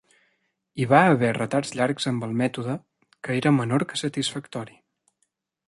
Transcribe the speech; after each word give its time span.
Hi 0.83 0.87
va 0.93 1.01
haver 1.09 1.29
retards 1.37 1.73
llargs 1.81 2.09
amb 2.13 2.25
el 2.29 2.33
mètode, 2.41 2.79
que 3.27 3.39
era 3.43 3.55
menor 3.61 3.87
que 3.93 4.03
satisfactori. 4.05 4.79